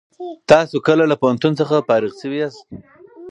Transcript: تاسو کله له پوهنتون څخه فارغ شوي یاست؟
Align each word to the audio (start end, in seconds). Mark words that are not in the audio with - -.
تاسو 0.51 0.75
کله 0.87 1.03
له 1.11 1.15
پوهنتون 1.21 1.53
څخه 1.59 1.85
فارغ 1.87 2.11
شوي 2.21 2.37
یاست؟ 2.41 2.63